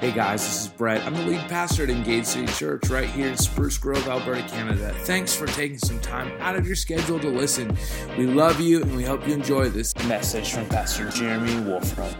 [0.00, 1.04] Hey guys, this is Brett.
[1.04, 4.94] I'm the lead pastor at Engage City Church right here in Spruce Grove, Alberta, Canada.
[5.00, 7.76] Thanks for taking some time out of your schedule to listen.
[8.16, 12.14] We love you and we hope you enjoy this message from Pastor Jeremy Wolfram.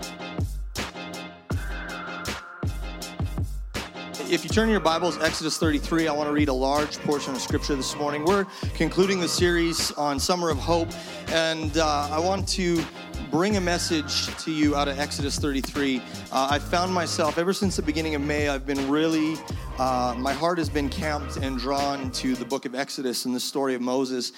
[4.29, 7.41] If you turn your Bibles, Exodus 33, I want to read a large portion of
[7.41, 8.27] scripture this morning.
[8.27, 8.45] We're
[8.75, 10.91] concluding the series on Summer of Hope,
[11.29, 12.85] and uh, I want to
[13.31, 16.03] bring a message to you out of Exodus 33.
[16.33, 19.37] Uh, I found myself, ever since the beginning of May, I've been really,
[19.79, 23.41] uh, my heart has been camped and drawn to the book of Exodus and the
[23.41, 24.33] story of Moses.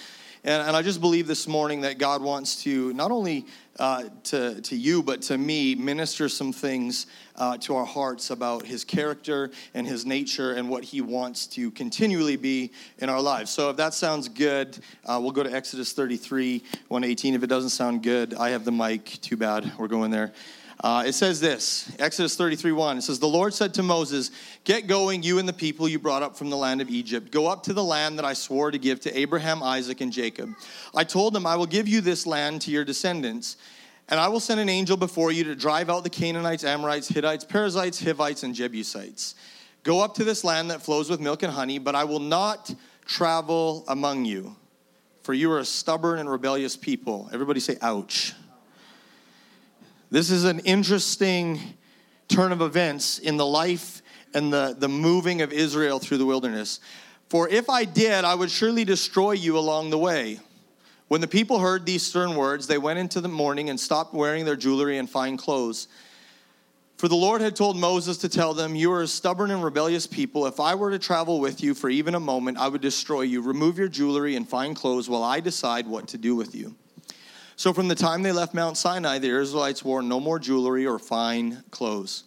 [0.45, 3.47] And, and I just believe this morning that God wants to not only
[3.79, 8.67] uh, to, to you, but to me, minister some things uh, to our hearts about
[8.67, 13.51] his character and his nature and what he wants to continually be in our lives.
[13.51, 17.35] So if that sounds good, uh, we'll go to Exodus 33, 118.
[17.35, 19.05] If it doesn't sound good, I have the mic.
[19.23, 19.73] Too bad.
[19.79, 20.33] We're going there.
[20.83, 22.99] Uh, it says this Exodus 33 1.
[22.99, 24.33] It says, The Lord said to Moses,
[24.65, 27.30] Get going, you and the people you brought up from the land of Egypt.
[27.30, 30.52] Go up to the land that I swore to give to Abraham, Isaac, and Jacob.
[30.95, 33.57] I told them, I will give you this land to your descendants.
[34.09, 37.45] And I will send an angel before you to drive out the Canaanites, Amorites, Hittites,
[37.45, 39.35] Perizzites, Hivites, and Jebusites.
[39.85, 42.75] Go up to this land that flows with milk and honey, but I will not
[43.05, 44.55] travel among you,
[45.23, 47.30] for you are a stubborn and rebellious people.
[47.33, 48.35] Everybody say, ouch.
[50.11, 51.59] This is an interesting
[52.29, 54.03] turn of events in the life
[54.35, 56.80] and the, the moving of Israel through the wilderness.
[57.29, 60.39] For if I did, I would surely destroy you along the way.
[61.13, 64.47] When the people heard these stern words, they went into the mourning and stopped wearing
[64.47, 65.87] their jewelry and fine clothes.
[66.97, 70.06] For the Lord had told Moses to tell them, You are a stubborn and rebellious
[70.06, 70.47] people.
[70.47, 73.43] If I were to travel with you for even a moment, I would destroy you.
[73.43, 76.75] Remove your jewelry and fine clothes while I decide what to do with you.
[77.56, 80.99] So from the time they left Mount Sinai, the Israelites wore no more jewelry or
[80.99, 82.25] fine clothes.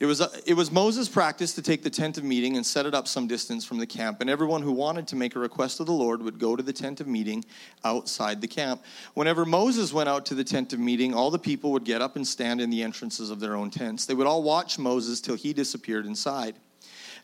[0.00, 2.94] It was, it was Moses' practice to take the tent of meeting and set it
[2.94, 5.84] up some distance from the camp, and everyone who wanted to make a request of
[5.84, 7.44] the Lord would go to the tent of meeting
[7.84, 8.82] outside the camp.
[9.12, 12.16] Whenever Moses went out to the tent of meeting, all the people would get up
[12.16, 14.06] and stand in the entrances of their own tents.
[14.06, 16.54] They would all watch Moses till he disappeared inside.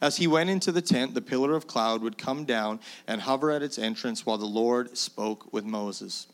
[0.02, 3.50] As he went into the tent, the pillar of cloud would come down and hover
[3.50, 6.26] at its entrance while the Lord spoke with Moses.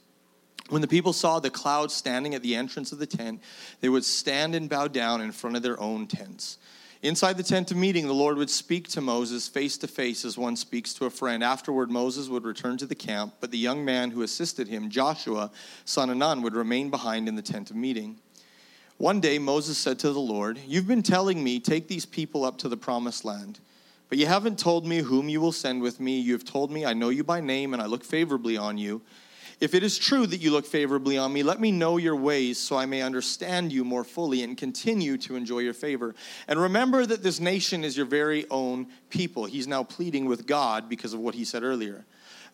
[0.73, 3.43] When the people saw the cloud standing at the entrance of the tent,
[3.83, 6.57] they would stand and bow down in front of their own tents.
[7.03, 10.39] Inside the tent of meeting, the Lord would speak to Moses face to face as
[10.39, 11.45] one speaks to a friend.
[11.45, 15.51] Afterward, Moses would return to the camp, but the young man who assisted him, Joshua,
[15.85, 18.17] son of Nun, would remain behind in the tent of meeting.
[18.97, 22.57] One day, Moses said to the Lord, You've been telling me, take these people up
[22.59, 23.61] to the promised land.
[24.09, 26.19] But you haven't told me whom you will send with me.
[26.19, 29.03] You have told me, I know you by name, and I look favorably on you.
[29.63, 32.59] If it is true that you look favorably on me, let me know your ways
[32.59, 36.17] so I may understand you more fully and continue to enjoy your favor.
[36.49, 39.45] And remember that this nation is your very own people.
[39.45, 42.05] He's now pleading with God because of what he said earlier.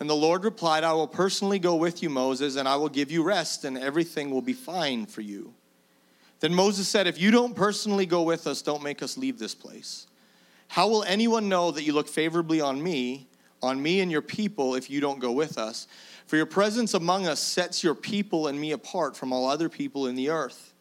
[0.01, 3.11] And the Lord replied, I will personally go with you, Moses, and I will give
[3.11, 5.55] you rest, and everything will be fine for you.
[6.41, 9.55] Then Moses said, If you don't personally go with us, don't make us leave this
[9.55, 10.09] place.
[10.69, 13.29] How will anyone know that you look favorably on me,
[13.63, 15.87] on me and your people, if you don't go with us?
[16.29, 20.09] For your presence among us sets your people and me apart from all other people
[20.09, 20.75] in the earth.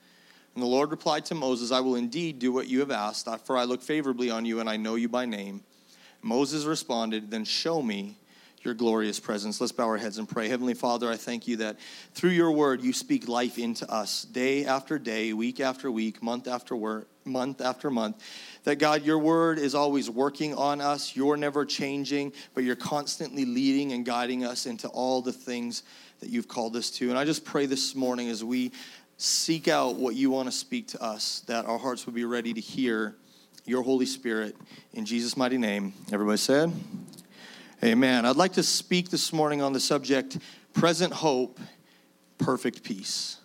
[0.53, 3.55] And the Lord replied to Moses, I will indeed do what you have asked, for
[3.55, 5.63] I look favorably on you and I know you by name.
[6.21, 8.17] Moses responded, Then show me
[8.63, 9.61] your glorious presence.
[9.61, 10.49] Let's bow our heads and pray.
[10.49, 11.77] Heavenly Father, I thank you that
[12.13, 16.47] through your word you speak life into us day after day, week after week, month
[16.47, 18.21] after word, month after month.
[18.63, 21.15] That God, your word is always working on us.
[21.15, 25.83] You're never changing, but you're constantly leading and guiding us into all the things
[26.19, 27.09] that you've called us to.
[27.09, 28.71] And I just pray this morning as we
[29.17, 32.53] seek out what you want to speak to us, that our hearts would be ready
[32.53, 33.15] to hear
[33.65, 34.55] your Holy Spirit.
[34.93, 36.71] In Jesus' mighty name, everybody said,
[37.83, 38.25] Amen.
[38.25, 40.37] I'd like to speak this morning on the subject
[40.73, 41.59] present hope,
[42.37, 43.37] perfect peace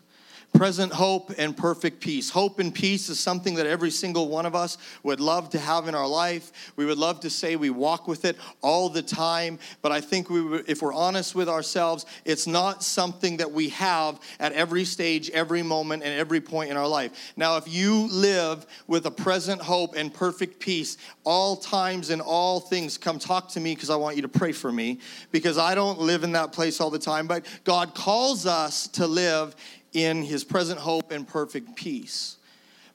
[0.52, 2.30] present hope and perfect peace.
[2.30, 5.88] Hope and peace is something that every single one of us would love to have
[5.88, 6.72] in our life.
[6.76, 10.28] We would love to say we walk with it all the time, but I think
[10.30, 15.30] we if we're honest with ourselves, it's not something that we have at every stage,
[15.30, 17.32] every moment, and every point in our life.
[17.36, 22.60] Now, if you live with a present hope and perfect peace all times and all
[22.60, 25.00] things, come talk to me because I want you to pray for me
[25.30, 29.06] because I don't live in that place all the time, but God calls us to
[29.06, 29.56] live
[29.92, 32.36] in his present hope and perfect peace.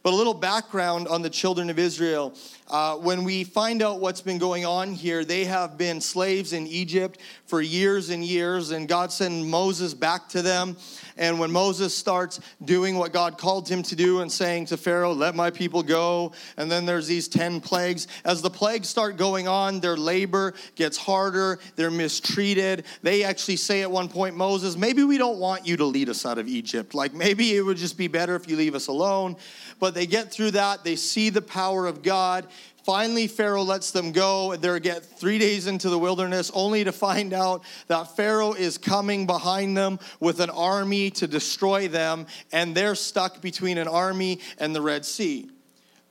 [0.03, 2.33] But a little background on the children of Israel.
[2.69, 6.65] Uh, when we find out what's been going on here, they have been slaves in
[6.67, 10.77] Egypt for years and years, and God sent Moses back to them.
[11.17, 15.13] And when Moses starts doing what God called him to do and saying to Pharaoh,
[15.13, 19.47] Let my people go, and then there's these 10 plagues, as the plagues start going
[19.47, 22.85] on, their labor gets harder, they're mistreated.
[23.01, 26.25] They actually say at one point, Moses, maybe we don't want you to lead us
[26.25, 26.93] out of Egypt.
[26.93, 29.35] Like maybe it would just be better if you leave us alone.
[29.79, 32.47] But they get through that, they see the power of God.
[32.87, 34.55] Finally, Pharaoh lets them go.
[34.55, 39.25] They're get three days into the wilderness, only to find out that Pharaoh is coming
[39.25, 44.73] behind them with an army to destroy them, and they're stuck between an army and
[44.73, 45.49] the Red Sea.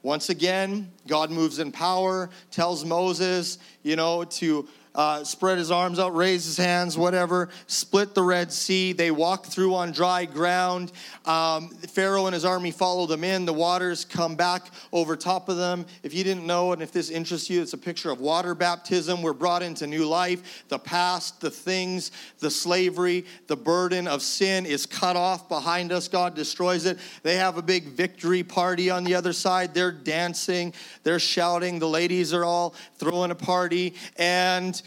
[0.02, 5.98] Once again, God moves in power, tells Moses, you know, to uh, spread his arms
[5.98, 8.92] out, raise his hands, whatever, split the Red Sea.
[8.92, 10.90] They walk through on dry ground.
[11.26, 13.44] Um, Pharaoh and his army follow them in.
[13.44, 15.84] The waters come back over top of them.
[16.02, 19.20] If you didn't know, and if this interests you, it's a picture of water baptism.
[19.20, 20.64] We're brought into new life.
[20.68, 26.08] The past, the things, the slavery, the burden of sin is cut off behind us.
[26.08, 26.98] God destroys it.
[27.22, 29.74] They have a big victory party on the other side.
[29.74, 30.72] They're dancing,
[31.02, 31.78] they're shouting.
[31.78, 33.94] The ladies are all throwing a party.
[34.16, 34.80] And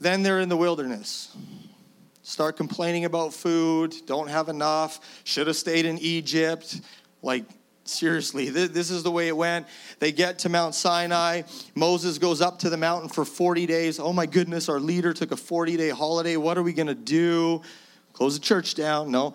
[0.00, 1.36] then they're in the wilderness.
[2.22, 6.80] Start complaining about food, don't have enough, should have stayed in Egypt.
[7.22, 7.44] Like,
[7.84, 9.66] seriously, this is the way it went.
[10.00, 11.42] They get to Mount Sinai.
[11.74, 14.00] Moses goes up to the mountain for 40 days.
[14.00, 16.36] Oh my goodness, our leader took a 40 day holiday.
[16.36, 17.62] What are we going to do?
[18.12, 19.10] Close the church down?
[19.10, 19.34] No.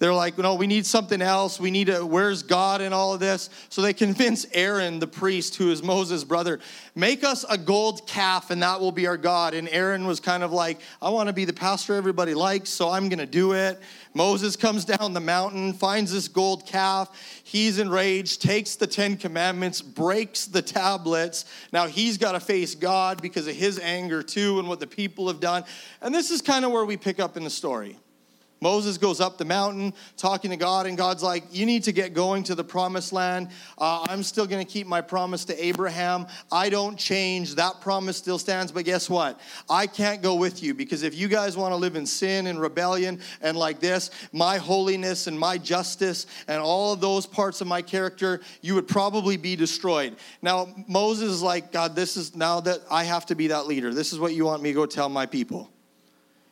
[0.00, 1.60] They're like, no, we need something else.
[1.60, 3.50] We need a, where's God in all of this?
[3.68, 6.58] So they convince Aaron, the priest, who is Moses' brother,
[6.94, 9.52] make us a gold calf and that will be our God.
[9.52, 12.88] And Aaron was kind of like, I want to be the pastor everybody likes, so
[12.88, 13.78] I'm going to do it.
[14.14, 17.14] Moses comes down the mountain, finds this gold calf.
[17.44, 21.44] He's enraged, takes the Ten Commandments, breaks the tablets.
[21.74, 25.28] Now he's got to face God because of his anger too and what the people
[25.28, 25.64] have done.
[26.00, 27.98] And this is kind of where we pick up in the story.
[28.60, 32.12] Moses goes up the mountain talking to God, and God's like, You need to get
[32.12, 33.48] going to the promised land.
[33.78, 36.26] Uh, I'm still going to keep my promise to Abraham.
[36.52, 37.54] I don't change.
[37.54, 38.70] That promise still stands.
[38.72, 39.40] But guess what?
[39.68, 42.60] I can't go with you because if you guys want to live in sin and
[42.60, 47.66] rebellion and like this, my holiness and my justice and all of those parts of
[47.66, 50.16] my character, you would probably be destroyed.
[50.42, 53.94] Now, Moses is like, God, this is now that I have to be that leader.
[53.94, 55.70] This is what you want me to go tell my people.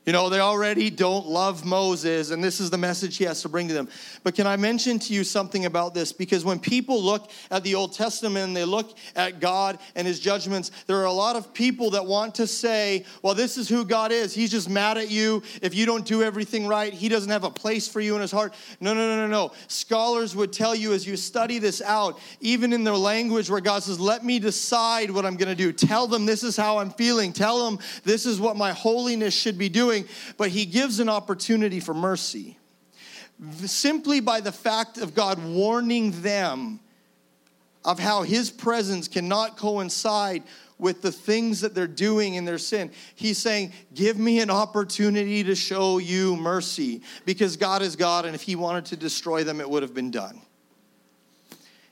[0.08, 3.49] You know, they already don't love Moses, and this is the message he has to
[3.50, 3.90] bring to them.
[4.25, 6.14] But can I mention to you something about this?
[6.14, 10.19] Because when people look at the Old Testament and they look at God and his
[10.19, 13.84] judgments, there are a lot of people that want to say, well, this is who
[13.84, 14.32] God is.
[14.32, 15.43] He's just mad at you.
[15.60, 18.32] If you don't do everything right, he doesn't have a place for you in his
[18.32, 18.55] heart.
[18.81, 19.52] No, no, no, no, no.
[19.66, 23.82] Scholars would tell you as you study this out, even in their language where God
[23.82, 25.70] says, let me decide what I'm going to do.
[25.70, 27.31] Tell them this is how I'm feeling.
[27.34, 29.97] Tell them this is what my holiness should be doing
[30.36, 32.58] but he gives an opportunity for mercy.
[33.64, 36.80] Simply by the fact of God warning them
[37.84, 40.42] of how his presence cannot coincide
[40.78, 42.90] with the things that they're doing in their sin.
[43.14, 48.34] He's saying, Give me an opportunity to show you mercy because God is God, and
[48.34, 50.40] if He wanted to destroy them, it would have been done.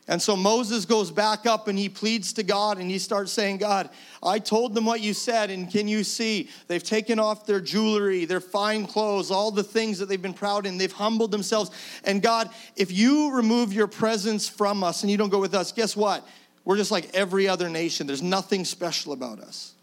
[0.09, 3.59] And so Moses goes back up and he pleads to God and he starts saying,
[3.59, 3.91] God,
[4.23, 6.49] I told them what you said, and can you see?
[6.69, 10.65] They've taken off their jewelry, their fine clothes, all the things that they've been proud
[10.65, 10.79] in.
[10.79, 11.73] They've humbled themselves.
[12.05, 15.73] And God, if you remove your presence from us and you don't go with us,
[15.73, 16.27] guess what?
[16.65, 18.07] We're just like every other nation.
[18.07, 19.75] There's nothing special about us.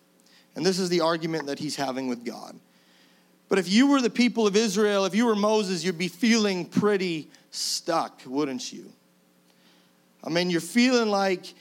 [0.56, 2.58] And this is the argument that he's having with God.
[3.50, 6.66] But if you were the people of Israel, if you were Moses, you'd be feeling
[6.66, 8.92] pretty stuck, wouldn't you?
[10.24, 11.54] I mean, you're feeling like,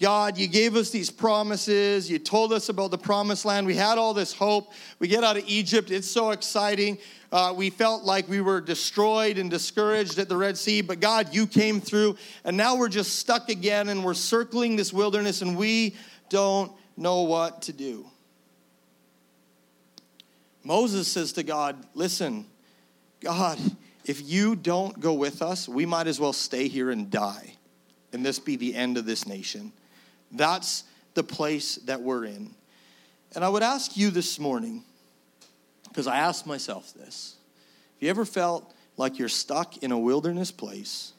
[0.00, 2.08] God, you gave us these promises.
[2.08, 3.66] You told us about the promised land.
[3.66, 4.72] We had all this hope.
[5.00, 5.90] We get out of Egypt.
[5.90, 6.98] It's so exciting.
[7.32, 11.34] Uh, we felt like we were destroyed and discouraged at the Red Sea, but God,
[11.34, 12.16] you came through.
[12.44, 15.96] And now we're just stuck again and we're circling this wilderness and we
[16.30, 18.06] don't know what to do.
[20.64, 22.46] Moses says to God, Listen,
[23.20, 23.58] God,
[24.04, 27.57] if you don't go with us, we might as well stay here and die
[28.12, 29.72] and this be the end of this nation.
[30.32, 30.84] That's
[31.14, 32.54] the place that we're in.
[33.34, 34.84] And I would ask you this morning,
[35.88, 37.36] because I asked myself this
[37.94, 41.12] have you ever felt like you're stuck in a wilderness place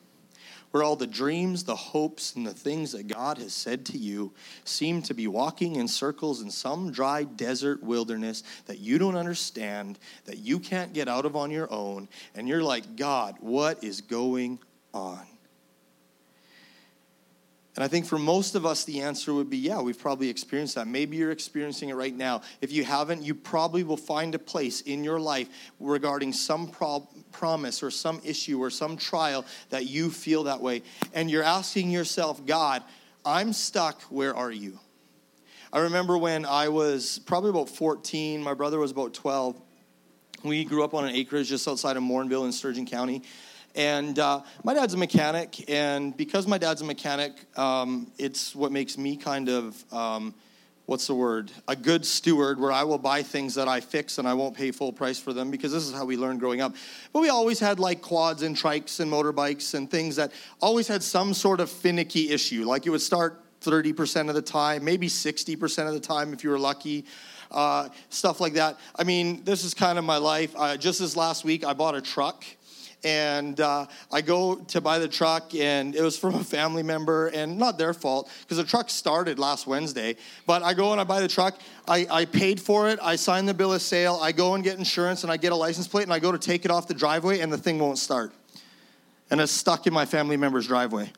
[0.72, 4.32] where all the dreams, the hopes, and the things that God has said to you
[4.66, 9.98] seem to be walking in circles in some dry desert wilderness that you don't understand,
[10.26, 14.02] that you can't get out of on your own, and you're like, God, what is
[14.02, 14.60] going
[14.94, 15.26] on?
[17.80, 20.76] And I think for most of us, the answer would be yeah, we've probably experienced
[20.76, 20.86] that.
[20.86, 22.42] Maybe you're experiencing it right now.
[22.60, 25.48] If you haven't, you probably will find a place in your life
[25.80, 30.82] regarding some pro- promise or some issue or some trial that you feel that way.
[31.14, 32.84] And you're asking yourself, God,
[33.24, 34.02] I'm stuck.
[34.12, 34.78] Where are you?
[35.72, 39.56] I remember when I was probably about 14, my brother was about 12.
[40.44, 43.24] We grew up on an acreage just outside of Morinville in Sturgeon County.
[43.76, 48.72] And uh, my dad's a mechanic, and because my dad's a mechanic, um, it's what
[48.72, 50.34] makes me kind of, um,
[50.88, 54.28] what's the word, a good steward where I will buy things that I fix and
[54.28, 56.76] I won't pay full price for them because this is how we learned growing up.
[57.14, 61.04] But we always had like quads and trikes and motorbikes and things that always had
[61.04, 62.66] some sort of finicky issue.
[62.66, 66.50] Like it would start 30% of the time, maybe 60% of the time if you
[66.50, 67.06] were lucky.
[67.52, 68.78] Uh, stuff like that.
[68.96, 70.54] I mean, this is kind of my life.
[70.56, 72.46] Uh, just this last week, I bought a truck
[73.04, 77.28] and uh, I go to buy the truck, and it was from a family member,
[77.28, 80.16] and not their fault because the truck started last Wednesday.
[80.46, 81.60] But I go and I buy the truck.
[81.88, 83.00] I, I paid for it.
[83.02, 84.20] I sign the bill of sale.
[84.22, 86.40] I go and get insurance, and I get a license plate, and I go to
[86.40, 88.34] take it off the driveway, and the thing won't start,
[89.32, 91.12] and it's stuck in my family member's driveway.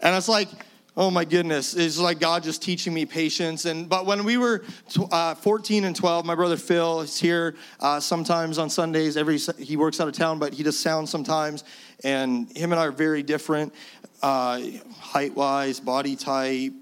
[0.00, 0.48] And it's like,
[0.96, 3.64] Oh my goodness, it's like God just teaching me patience.
[3.64, 4.64] And but when we were
[5.12, 9.16] uh, 14 and 12, my brother Phil is here uh, sometimes on Sundays.
[9.16, 11.62] Every he works out of town, but he does sound sometimes.
[12.02, 13.72] And him and I are very different,
[14.20, 14.60] uh,
[14.98, 16.72] height wise, body type.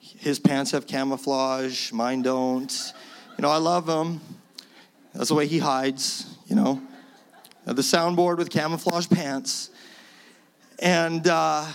[0.00, 2.92] His pants have camouflage, mine don't.
[3.38, 4.20] You know, I love him.
[5.14, 6.26] That's the way he hides.
[6.48, 6.82] You know,
[7.66, 9.70] the soundboard with camouflage pants,
[10.80, 11.66] and uh,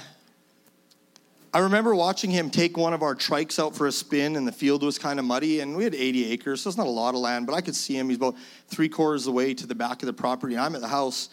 [1.57, 4.51] I remember watching him take one of our trikes out for a spin, and the
[4.51, 7.15] field was kind of muddy, and we had 80 acres, so it's not a lot
[7.15, 8.09] of land, but I could see him.
[8.09, 8.35] He's about
[8.67, 10.55] three quarters of the way to the back of the property.
[10.55, 11.29] I'm at the house,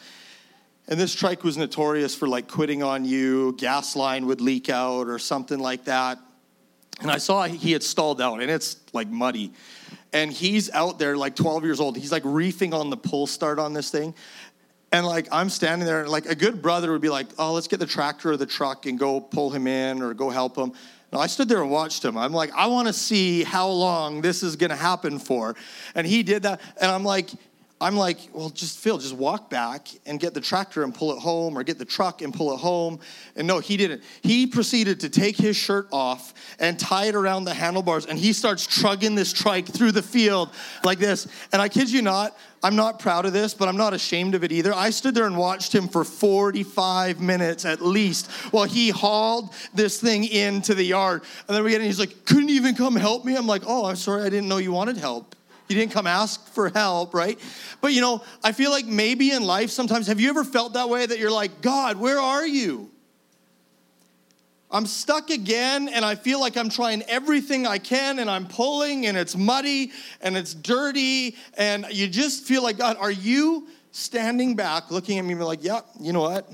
[0.89, 5.09] and this trike was notorious for like quitting on you, gas line would leak out,
[5.09, 6.19] or something like that.
[7.03, 9.53] And I saw he had stalled out, and it's like muddy.
[10.15, 11.99] And he's out there, like 12 years old.
[11.99, 14.15] He's like reefing on the pull start on this thing.
[14.95, 17.81] And like I'm standing there, like a good brother would be like, "Oh, let's get
[17.81, 20.73] the tractor or the truck and go pull him in or go help him."
[21.13, 22.17] No, I stood there and watched him.
[22.17, 25.57] I'm like, I want to see how long this is going to happen for.
[25.97, 27.31] And he did that, and I'm like,
[27.85, 31.19] I'm like, well, just Phil, just walk back and get the tractor and pull it
[31.19, 32.99] home, or get the truck and pull it home.
[33.37, 34.03] And no, he didn't.
[34.23, 38.33] He proceeded to take his shirt off and tie it around the handlebars, and he
[38.33, 40.49] starts trugging this trike through the field
[40.83, 41.29] like this.
[41.53, 44.45] And I kid you not, I'm not proud of this, but I'm not ashamed of
[44.45, 44.73] it either.
[44.73, 50.01] I stood there and watched him for 45 minutes at least while he hauled this
[50.01, 51.21] thing into the yard.
[51.47, 53.37] And then we get in, he's like, couldn't even come help me?
[53.37, 55.37] I'm like, oh, I'm sorry, I didn't know you wanted help.
[55.69, 57.39] You didn't come ask for help, right?
[57.81, 60.89] But you know, I feel like maybe in life sometimes, have you ever felt that
[60.89, 62.91] way that you're like, God, where are you?
[64.71, 69.07] I'm stuck again and I feel like I'm trying everything I can and I'm pulling
[69.07, 74.57] and it's muddy and it's dirty and you just feel like, God, are you standing
[74.57, 76.51] back looking at me like, yeah, you know what?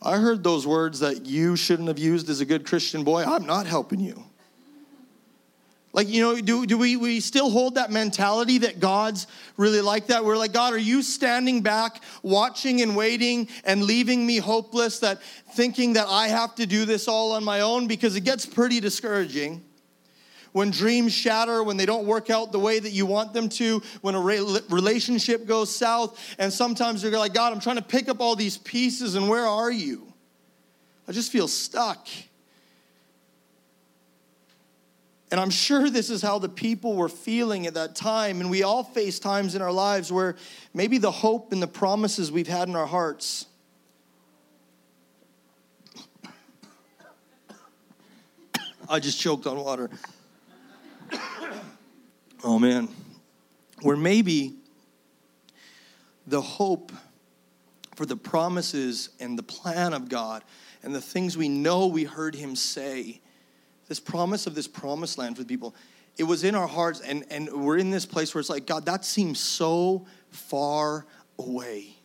[0.00, 3.24] I heard those words that you shouldn't have used as a good Christian boy.
[3.24, 4.24] I'm not helping you.
[5.94, 9.26] Like, you know, do, do we, we still hold that mentality that God's
[9.58, 10.24] really like that?
[10.24, 15.22] We're like, God, are you standing back, watching and waiting and leaving me hopeless, that
[15.52, 17.88] thinking that I have to do this all on my own?
[17.88, 19.62] Because it gets pretty discouraging.
[20.52, 23.82] When dreams shatter, when they don't work out the way that you want them to,
[24.00, 28.20] when a relationship goes south, and sometimes you're like, God, I'm trying to pick up
[28.20, 30.10] all these pieces, and where are you?
[31.06, 32.06] I just feel stuck.
[35.32, 38.42] And I'm sure this is how the people were feeling at that time.
[38.42, 40.36] And we all face times in our lives where
[40.74, 43.46] maybe the hope and the promises we've had in our hearts.
[48.90, 49.88] I just choked on water.
[52.44, 52.90] oh man.
[53.80, 54.56] Where maybe
[56.26, 56.92] the hope
[57.94, 60.44] for the promises and the plan of God
[60.82, 63.21] and the things we know we heard Him say
[63.92, 65.74] this promise of this promised land for the people,
[66.16, 68.86] it was in our hearts, and, and we're in this place where it's like, God,
[68.86, 71.04] that seems so far
[71.38, 71.98] away.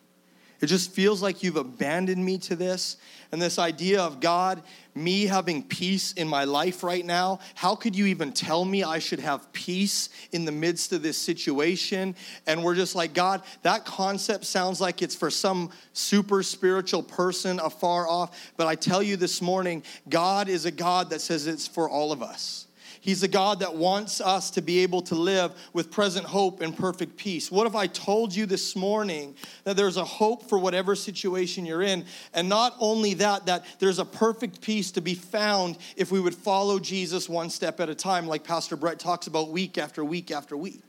[0.60, 2.96] It just feels like you've abandoned me to this.
[3.30, 4.62] And this idea of God,
[4.94, 8.98] me having peace in my life right now, how could you even tell me I
[8.98, 12.16] should have peace in the midst of this situation?
[12.46, 17.60] And we're just like, God, that concept sounds like it's for some super spiritual person
[17.60, 18.52] afar off.
[18.56, 22.12] But I tell you this morning, God is a God that says it's for all
[22.12, 22.67] of us.
[23.08, 26.76] He's a God that wants us to be able to live with present hope and
[26.76, 27.50] perfect peace.
[27.50, 29.34] What if I told you this morning
[29.64, 32.04] that there's a hope for whatever situation you're in?
[32.34, 36.34] And not only that, that there's a perfect peace to be found if we would
[36.34, 40.30] follow Jesus one step at a time, like Pastor Brett talks about week after week
[40.30, 40.82] after week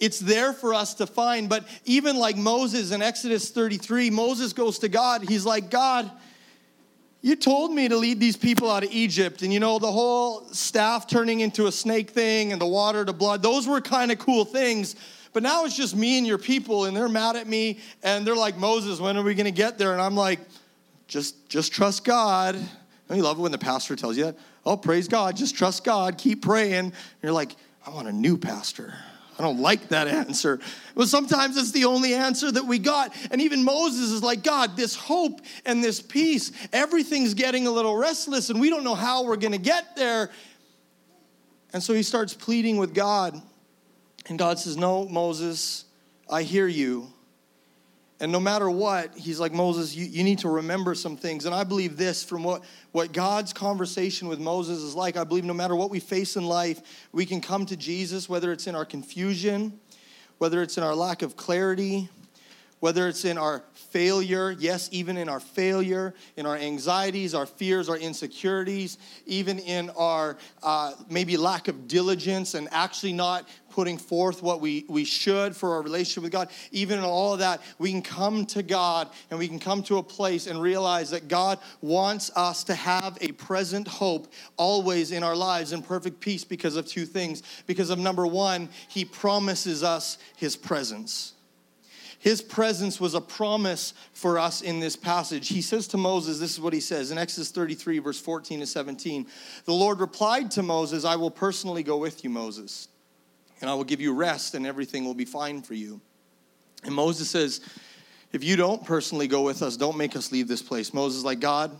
[0.00, 1.48] it's there for us to find.
[1.48, 5.28] But even like Moses in Exodus 33, Moses goes to God.
[5.28, 6.08] He's like, God,
[7.20, 9.42] you told me to lead these people out of Egypt.
[9.42, 13.12] And you know, the whole staff turning into a snake thing and the water to
[13.12, 14.94] blood, those were kind of cool things.
[15.32, 17.80] But now it's just me and your people, and they're mad at me.
[18.02, 19.92] And they're like, Moses, when are we going to get there?
[19.92, 20.40] And I'm like,
[21.06, 22.56] just, just trust God.
[23.08, 24.38] Don't you love it when the pastor tells you that?
[24.64, 26.74] Oh, praise God, just trust God, keep praying.
[26.74, 27.56] And you're like,
[27.86, 28.94] I want a new pastor.
[29.38, 30.58] I don't like that answer.
[30.96, 33.14] But sometimes it's the only answer that we got.
[33.30, 37.96] And even Moses is like, God, this hope and this peace, everything's getting a little
[37.96, 40.30] restless, and we don't know how we're going to get there.
[41.72, 43.40] And so he starts pleading with God.
[44.28, 45.84] And God says, No, Moses,
[46.28, 47.12] I hear you.
[48.20, 51.46] And no matter what, he's like, Moses, you, you need to remember some things.
[51.46, 55.16] And I believe this from what, what God's conversation with Moses is like.
[55.16, 56.80] I believe no matter what we face in life,
[57.12, 59.78] we can come to Jesus, whether it's in our confusion,
[60.38, 62.08] whether it's in our lack of clarity,
[62.80, 67.88] whether it's in our failure, yes, even in our failure, in our anxieties, our fears,
[67.88, 74.42] our insecurities, even in our uh, maybe lack of diligence and actually not putting forth
[74.42, 77.92] what we, we should for our relationship with God, even in all of that, we
[77.92, 81.58] can come to God and we can come to a place and realize that God
[81.80, 86.76] wants us to have a present hope always in our lives in perfect peace because
[86.76, 87.42] of two things.
[87.66, 91.34] Because of number one, He promises us His presence.
[92.18, 95.48] His presence was a promise for us in this passage.
[95.48, 98.66] He says to Moses, this is what he says in Exodus 33, verse 14 to
[98.66, 99.26] 17.
[99.64, 102.88] The Lord replied to Moses, I will personally go with you, Moses,
[103.60, 106.00] and I will give you rest, and everything will be fine for you.
[106.82, 107.60] And Moses says,
[108.32, 110.92] If you don't personally go with us, don't make us leave this place.
[110.92, 111.70] Moses like, God,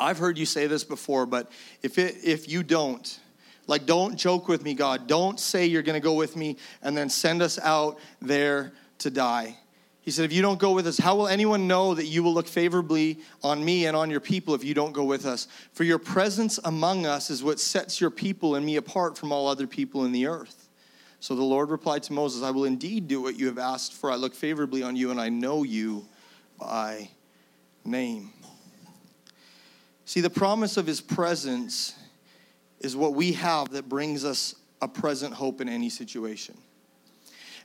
[0.00, 1.50] I've heard you say this before, but
[1.82, 3.18] if, it, if you don't,
[3.68, 5.06] like, don't joke with me, God.
[5.06, 8.72] Don't say you're going to go with me and then send us out there
[9.02, 9.56] to die.
[10.02, 12.34] He said, If you don't go with us, how will anyone know that you will
[12.34, 15.46] look favorably on me and on your people if you don't go with us?
[15.72, 19.46] For your presence among us is what sets your people and me apart from all
[19.46, 20.68] other people in the earth.
[21.20, 24.10] So the Lord replied to Moses, I will indeed do what you have asked, for
[24.10, 26.04] I look favorably on you and I know you
[26.58, 27.08] by
[27.84, 28.32] name.
[30.04, 31.94] See, the promise of his presence
[32.80, 36.58] is what we have that brings us a present hope in any situation.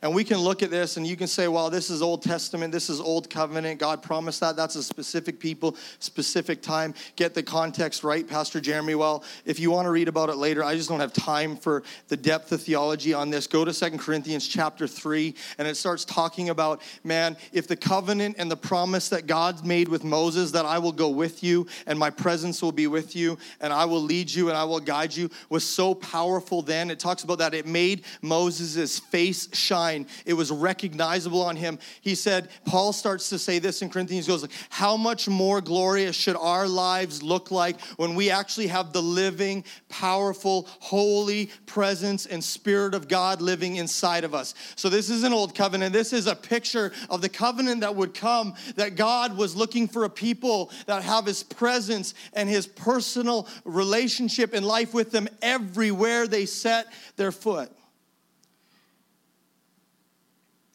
[0.02, 2.72] And we can look at this and you can say, well, this is Old Testament,
[2.72, 3.80] this is Old Covenant.
[3.80, 4.56] God promised that.
[4.56, 6.94] That's a specific people, specific time.
[7.16, 8.96] Get the context right, Pastor Jeremy.
[8.96, 11.84] Well, if you want to read about it later, I just don't have time for
[12.08, 13.48] the depth of theology on this.
[13.48, 18.36] Go to Second Corinthians chapter 3, and it starts talking about, man, if the covenant
[18.38, 21.98] and the promise that God made with Moses that I will go with you and
[21.98, 25.16] my presence will be with you and I will lead you and I will guide
[25.16, 26.92] you was so powerful then.
[26.92, 29.87] It talks about that it made Moses' face shine
[30.26, 31.80] It was recognizable on him.
[32.02, 36.16] He said, Paul starts to say this in Corinthians, he goes, How much more glorious
[36.16, 42.44] should our lives look like when we actually have the living, powerful, holy presence and
[42.44, 44.54] spirit of God living inside of us?
[44.76, 45.94] So, this is an old covenant.
[45.94, 50.04] This is a picture of the covenant that would come, that God was looking for
[50.04, 56.28] a people that have his presence and his personal relationship in life with them everywhere
[56.28, 57.72] they set their foot.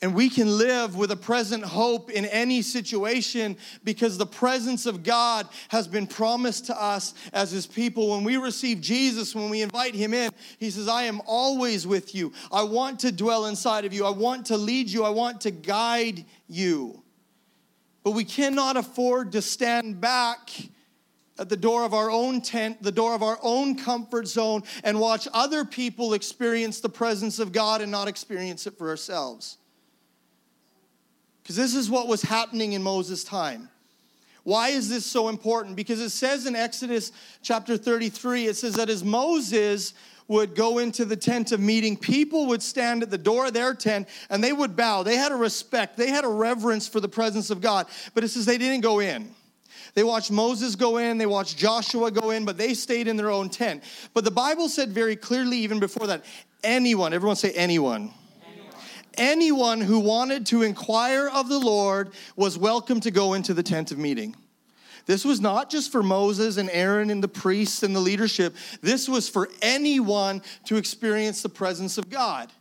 [0.03, 5.05] And we can live with a present hope in any situation because the presence of
[5.05, 8.11] God has been promised to us as His people.
[8.11, 12.17] When we receive Jesus, when we invite Him in, He says, I am always with
[12.17, 12.33] you.
[12.51, 14.05] I want to dwell inside of you.
[14.05, 15.05] I want to lead you.
[15.05, 17.01] I want to guide you.
[18.03, 20.51] But we cannot afford to stand back
[21.39, 24.99] at the door of our own tent, the door of our own comfort zone, and
[24.99, 29.59] watch other people experience the presence of God and not experience it for ourselves.
[31.43, 33.69] Because this is what was happening in Moses' time.
[34.45, 35.77] Why is this so important?
[35.77, 39.95] Because it says in Exodus chapter 33, it says that as Moses
[40.29, 43.75] would go into the tent of meeting, people would stand at the door of their
[43.75, 45.03] tent and they would bow.
[45.03, 47.87] They had a respect, they had a reverence for the presence of God.
[48.15, 49.33] But it says they didn't go in.
[49.95, 53.31] They watched Moses go in, they watched Joshua go in, but they stayed in their
[53.31, 53.85] own tent.
[54.15, 56.25] But the Bible said very clearly, even before that,
[56.65, 58.13] anyone, everyone say anyone
[59.19, 63.93] anyone who wanted to inquire of the Lord was welcome to go into the tent
[63.93, 64.37] of meeting.
[65.07, 68.55] This was not just for Moses and Aaron and the priests and the leadership.
[68.81, 72.53] This was for anyone to experience the presence of God.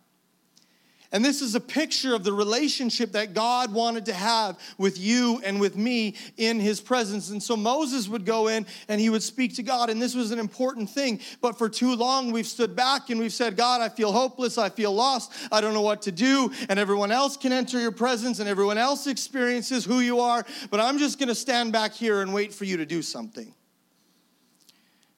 [1.12, 5.42] And this is a picture of the relationship that God wanted to have with you
[5.44, 7.30] and with me in his presence.
[7.32, 10.32] And so Moses would go in and he would speak to God, and this was
[10.32, 11.20] an important thing.
[11.42, 14.70] But for too long, we've stood back and we've said, God, I feel hopeless, I
[14.70, 16.52] feel lost, I don't know what to do.
[16.70, 20.80] And everyone else can enter your presence and everyone else experiences who you are, but
[20.80, 23.54] I'm just gonna stand back here and wait for you to do something.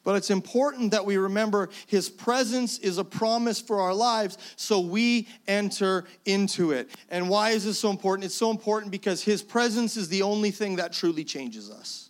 [0.04, 4.82] But it's important that we remember his presence is a promise for our lives, so
[4.82, 6.90] we enter into it.
[7.10, 8.26] And why is this so important?
[8.26, 12.10] It's so important because his presence is the only thing that truly changes us.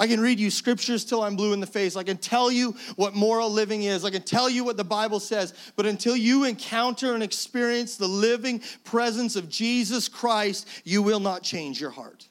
[0.00, 1.94] I can read you scriptures till I'm blue in the face.
[1.94, 4.02] I can tell you what moral living is.
[4.02, 5.52] I can tell you what the Bible says.
[5.76, 11.42] But until you encounter and experience the living presence of Jesus Christ, you will not
[11.42, 12.29] change your heart.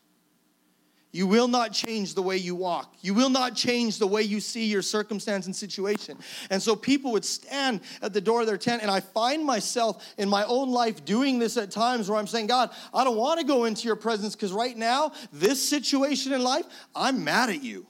[1.11, 2.93] You will not change the way you walk.
[3.01, 6.19] You will not change the way you see your circumstance and situation.
[6.51, 10.05] And so people would stand at the door of their tent, and I find myself
[10.19, 13.39] in my own life doing this at times where I'm saying, God, I don't want
[13.39, 17.63] to go into your presence because right now, this situation in life, I'm mad at
[17.63, 17.87] you.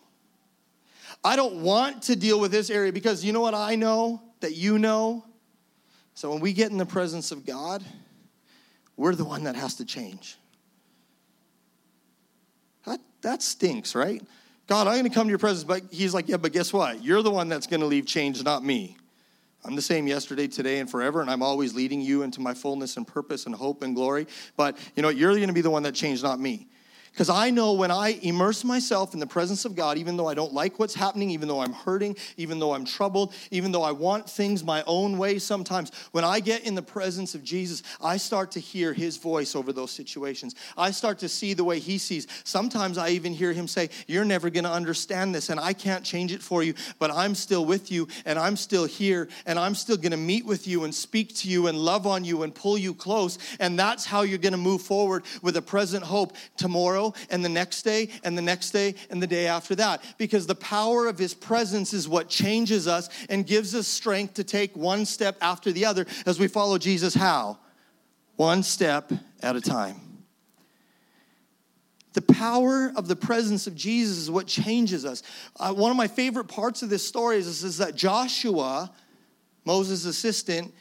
[1.21, 4.55] I don't want to deal with this area because you know what I know that
[4.55, 5.25] you know?
[6.13, 7.83] So when we get in the presence of God,
[8.95, 10.37] we're the one that has to change.
[13.21, 14.21] That, stinks, right?
[14.67, 15.63] God, I'm going to come to your presence.
[15.63, 17.03] But he's like, yeah, but guess what?
[17.03, 18.97] You're the one that's going to leave change, not me.
[19.65, 22.95] I'm the same yesterday, today, and forever, and I'm always leading you into my fullness
[22.95, 24.25] and purpose and hope and glory.
[24.55, 26.67] But, you know, you're going to be the one that changed, not me.
[27.11, 30.33] Because I know when I immerse myself in the presence of God, even though I
[30.33, 33.91] don't like what's happening, even though I'm hurting, even though I'm troubled, even though I
[33.91, 38.17] want things my own way sometimes, when I get in the presence of Jesus, I
[38.17, 40.55] start to hear his voice over those situations.
[40.77, 42.27] I start to see the way he sees.
[42.43, 46.05] Sometimes I even hear him say, You're never going to understand this, and I can't
[46.05, 49.75] change it for you, but I'm still with you, and I'm still here, and I'm
[49.75, 52.53] still going to meet with you and speak to you and love on you and
[52.53, 53.39] pull you close.
[53.59, 57.43] And that's how you're going to move forward with a present hope tomorrow tomorrow and
[57.43, 60.03] the next day and the next day and the day after that.
[60.17, 64.43] Because the power of His presence is what changes us and gives us strength to
[64.43, 67.13] take one step after the other as we follow Jesus.
[67.13, 67.59] How?
[68.35, 69.97] One step at a time.
[72.13, 75.21] The power of the presence of Jesus is what changes us.
[75.57, 78.91] Uh, one of my favorite parts of this story is, is that Joshua,
[79.63, 80.73] Moses' assistant,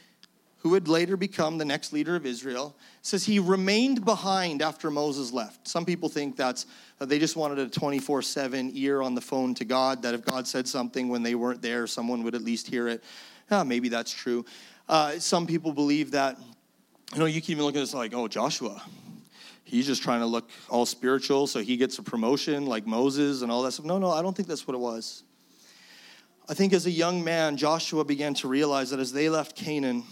[0.61, 5.33] who would later become the next leader of Israel, says he remained behind after Moses
[5.33, 5.68] left.
[5.68, 6.66] Some people think that's
[6.99, 10.25] that they just wanted a 24 7 ear on the phone to God, that if
[10.25, 13.05] God said something when they weren't there, someone would at least hear it.
[13.51, 14.44] Yeah, maybe that's true.
[14.88, 16.38] Uh, some people believe that,
[17.12, 18.83] you know, you can even look at this like, oh, Joshua,
[19.64, 23.53] he's just trying to look all spiritual so he gets a promotion like Moses and
[23.53, 23.87] all that stuff.
[23.87, 25.23] No, no, I don't think that's what it was.
[26.49, 30.03] I think as a young man, Joshua began to realize that as they left Canaan,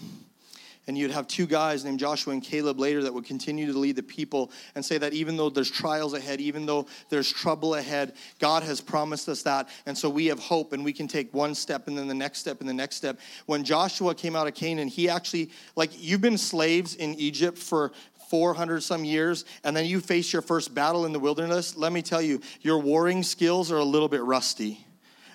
[0.87, 3.95] and you'd have two guys named Joshua and Caleb later that would continue to lead
[3.97, 8.13] the people and say that even though there's trials ahead, even though there's trouble ahead,
[8.39, 9.69] God has promised us that.
[9.85, 12.39] And so we have hope and we can take one step and then the next
[12.39, 13.19] step and the next step.
[13.45, 17.91] When Joshua came out of Canaan, he actually, like, you've been slaves in Egypt for
[18.29, 21.77] 400 some years, and then you face your first battle in the wilderness.
[21.77, 24.85] Let me tell you, your warring skills are a little bit rusty.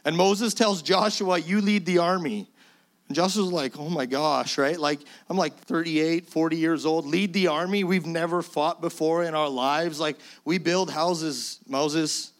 [0.04, 2.51] And Moses tells Joshua, You lead the army.
[3.12, 4.80] And Joshua's like, oh my gosh, right?
[4.80, 7.84] Like, I'm like 38, 40 years old, lead the army.
[7.84, 10.00] We've never fought before in our lives.
[10.00, 12.31] Like, we build houses, Moses.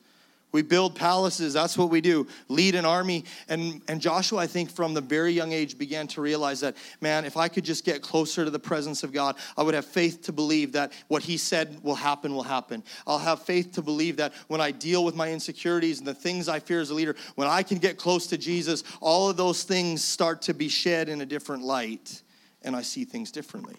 [0.52, 1.54] We build palaces.
[1.54, 2.26] That's what we do.
[2.48, 3.24] Lead an army.
[3.48, 7.24] And, and Joshua, I think, from the very young age, began to realize that, man,
[7.24, 10.22] if I could just get closer to the presence of God, I would have faith
[10.24, 12.84] to believe that what he said will happen will happen.
[13.06, 16.50] I'll have faith to believe that when I deal with my insecurities and the things
[16.50, 19.64] I fear as a leader, when I can get close to Jesus, all of those
[19.64, 22.22] things start to be shed in a different light,
[22.60, 23.76] and I see things differently.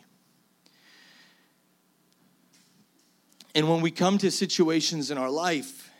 [3.53, 5.91] And when we come to situations in our life,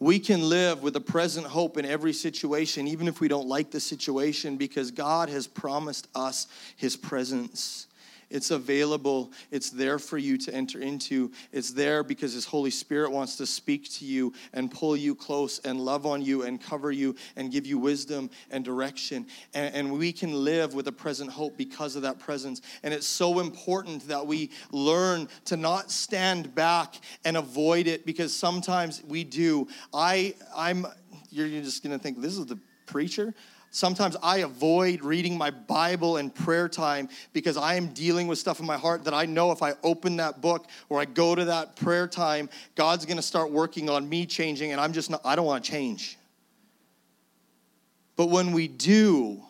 [0.00, 3.70] we can live with a present hope in every situation, even if we don't like
[3.70, 7.87] the situation, because God has promised us His presence.
[8.30, 9.32] It's available.
[9.50, 11.32] It's there for you to enter into.
[11.52, 15.60] It's there because His Holy Spirit wants to speak to you and pull you close
[15.60, 19.26] and love on you and cover you and give you wisdom and direction.
[19.54, 22.60] And, and we can live with a present hope because of that presence.
[22.82, 28.34] And it's so important that we learn to not stand back and avoid it because
[28.34, 29.68] sometimes we do.
[29.94, 30.86] I, I'm,
[31.30, 33.34] you're just going to think this is the preacher.
[33.70, 38.60] Sometimes I avoid reading my Bible and prayer time because I am dealing with stuff
[38.60, 41.44] in my heart that I know if I open that book or I go to
[41.46, 45.20] that prayer time, God's going to start working on me changing, and I'm just not,
[45.24, 46.16] I don't want to change.
[48.16, 49.42] But when we do,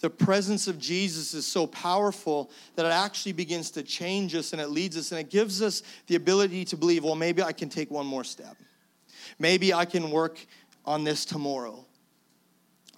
[0.00, 4.60] the presence of Jesus is so powerful that it actually begins to change us and
[4.60, 7.68] it leads us and it gives us the ability to believe, well, maybe I can
[7.68, 8.56] take one more step.
[9.38, 10.44] Maybe I can work
[10.84, 11.84] on this tomorrow.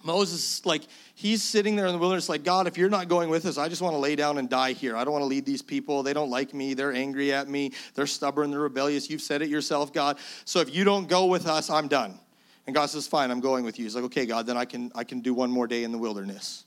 [0.03, 0.83] Moses, like,
[1.15, 3.69] he's sitting there in the wilderness, like, God, if you're not going with us, I
[3.69, 4.95] just want to lay down and die here.
[4.95, 6.03] I don't want to lead these people.
[6.03, 6.73] They don't like me.
[6.73, 7.71] They're angry at me.
[7.95, 8.51] They're stubborn.
[8.51, 9.09] They're rebellious.
[9.09, 10.17] You've said it yourself, God.
[10.45, 12.19] So if you don't go with us, I'm done.
[12.65, 13.85] And God says, Fine, I'm going with you.
[13.85, 15.97] He's like, Okay, God, then I can, I can do one more day in the
[15.97, 16.65] wilderness.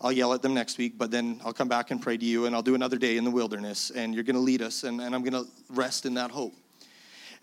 [0.00, 2.44] I'll yell at them next week, but then I'll come back and pray to you,
[2.44, 5.00] and I'll do another day in the wilderness, and you're going to lead us, and,
[5.00, 6.54] and I'm going to rest in that hope.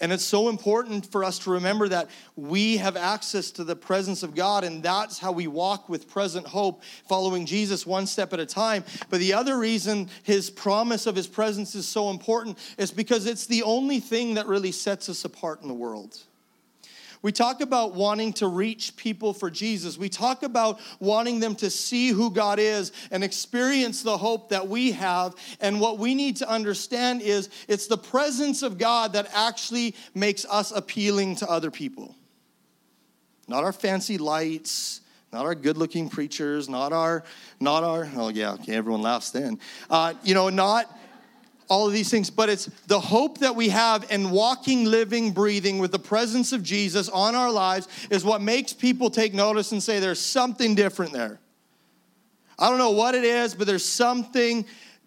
[0.03, 4.21] And it's so important for us to remember that we have access to the presence
[4.21, 8.41] of God, and that's how we walk with present hope, following Jesus one step at
[8.41, 8.83] a time.
[9.09, 13.45] But the other reason his promise of his presence is so important is because it's
[13.45, 16.19] the only thing that really sets us apart in the world.
[17.23, 19.97] We talk about wanting to reach people for Jesus.
[19.97, 24.67] We talk about wanting them to see who God is and experience the hope that
[24.67, 25.33] we have.
[25.61, 30.45] And what we need to understand is it's the presence of God that actually makes
[30.45, 32.13] us appealing to other people.
[33.47, 34.99] Not our fancy lights,
[35.31, 37.23] not our good-looking preachers, not our,
[37.59, 38.09] not our.
[38.15, 39.59] Oh yeah, okay, everyone laughs then.
[39.89, 40.85] Uh, you know, not
[41.73, 45.79] all of these things, but it's the hope that we have in walking, living, breathing
[45.79, 49.81] with the presence of Jesus on our lives is what makes people take notice and
[49.81, 51.39] say there's something different there.
[52.59, 54.65] I don't know what it is, but there's something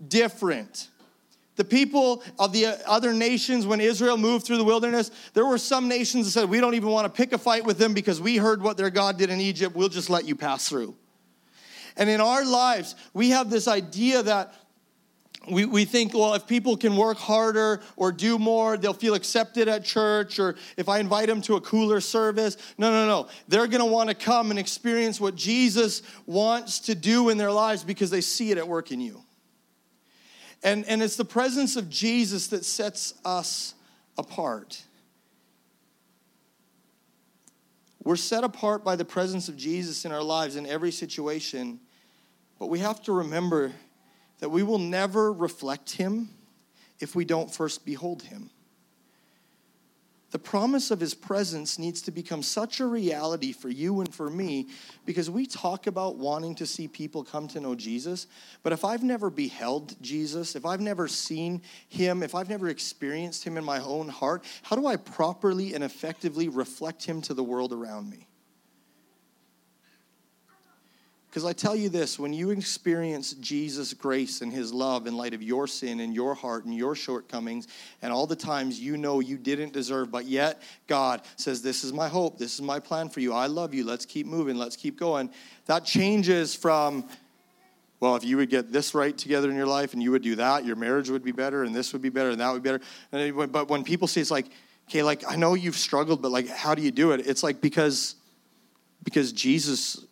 [0.09, 0.89] different.
[1.55, 5.87] The people of the other nations, when Israel moved through the wilderness, there were some
[5.87, 8.39] nations that said, We don't even want to pick a fight with them because we
[8.39, 9.77] heard what their God did in Egypt.
[9.77, 10.97] We'll just let you pass through.
[11.97, 14.53] And in our lives, we have this idea that
[15.51, 19.69] we, we think, well, if people can work harder or do more, they'll feel accepted
[19.69, 22.57] at church, or if I invite them to a cooler service.
[22.79, 23.29] No, no, no.
[23.49, 27.53] They're going to want to come and experience what Jesus wants to do in their
[27.53, 29.23] lives because they see it at work in you.
[30.63, 33.75] And, and it's the presence of Jesus that sets us
[34.19, 34.83] apart.
[38.03, 41.81] We're set apart by the presence of Jesus in our lives in every situation,
[42.59, 43.73] but we have to remember
[44.39, 46.31] that we will never reflect him
[47.01, 48.51] if we don't first behold him.
[50.33, 54.29] The promise of his presence needs to become such a reality for you and for
[54.29, 54.67] me
[55.07, 58.27] because we talk about wanting to see people come to know Jesus.
[58.65, 63.45] But if I've never beheld Jesus, if I've never seen him, if I've never experienced
[63.45, 67.45] him in my own heart, how do I properly and effectively reflect him to the
[67.45, 68.26] world around me?
[71.37, 75.35] Because I tell you this when you experience Jesus' grace and his love in light
[75.35, 77.69] of your sin and your heart and your shortcomings
[78.01, 81.93] and all the times you know you didn't deserve, but yet God says, This is
[81.93, 84.77] my hope, this is my plan for you, I love you, let's keep moving, let's
[84.77, 85.29] keep going.
[85.67, 87.07] That changes from,
[88.01, 90.37] well, if you would get this right together in your life and you would do
[90.37, 92.71] that, your marriage would be better and this would be better and that would be
[92.71, 93.47] better.
[93.47, 94.47] But when people say it's like,
[94.89, 97.27] okay, like I know you've struggled, but like how do you do it?
[97.27, 98.15] It's like because
[99.05, 100.03] because Jesus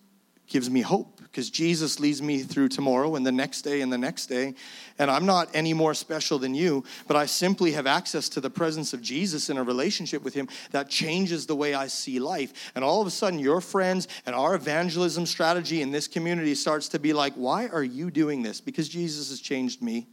[0.46, 3.98] gives me hope because Jesus leads me through tomorrow and the next day and the
[3.98, 4.54] next day.
[5.00, 8.50] And I'm not any more special than you, but I simply have access to the
[8.50, 12.70] presence of Jesus in a relationship with Him that changes the way I see life.
[12.76, 16.86] And all of a sudden, your friends and our evangelism strategy in this community starts
[16.90, 18.60] to be like, why are you doing this?
[18.60, 20.06] Because Jesus has changed me,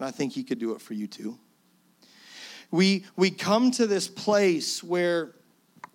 [0.00, 1.38] and I think He could do it for you too.
[2.72, 5.30] We, we come to this place where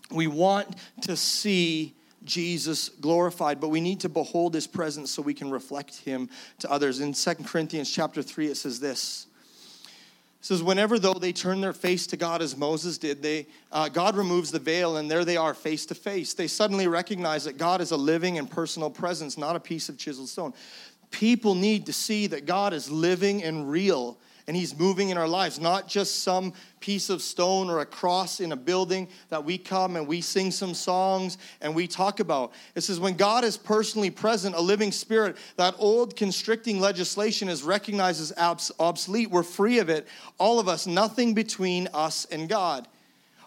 [0.10, 5.34] we want to see Jesus glorified, but we need to behold his presence so we
[5.34, 6.30] can reflect him
[6.60, 7.00] to others.
[7.00, 9.28] In Second Corinthians chapter 3, it says this.
[10.42, 13.90] It says, whenever though they turn their face to God as Moses did, they, uh,
[13.90, 16.34] God removes the veil and there they are face to face.
[16.34, 19.98] They suddenly recognize that God is a living and personal presence, not a piece of
[19.98, 20.54] chiseled stone.
[21.12, 25.28] People need to see that God is living and real and He's moving in our
[25.28, 29.58] lives, not just some piece of stone or a cross in a building that we
[29.58, 32.52] come and we sing some songs and we talk about.
[32.76, 37.64] It says, when God is personally present, a living spirit, that old constricting legislation is
[37.64, 38.34] recognized as
[38.80, 39.30] obsolete.
[39.30, 40.08] We're free of it,
[40.40, 42.88] all of us, nothing between us and God.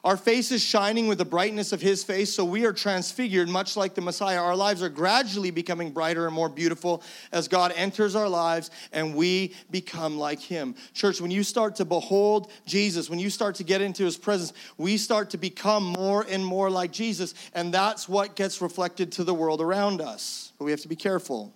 [0.05, 3.75] Our face is shining with the brightness of his face, so we are transfigured much
[3.75, 4.39] like the Messiah.
[4.39, 9.15] Our lives are gradually becoming brighter and more beautiful as God enters our lives and
[9.15, 10.75] we become like him.
[10.93, 14.53] Church, when you start to behold Jesus, when you start to get into his presence,
[14.77, 19.25] we start to become more and more like Jesus, and that's what gets reflected to
[19.25, 20.53] the world around us.
[20.59, 21.55] But we have to be careful.